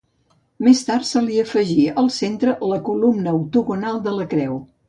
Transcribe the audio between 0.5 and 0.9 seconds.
Més